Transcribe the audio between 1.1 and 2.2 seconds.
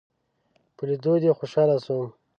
دې خوشحاله شوم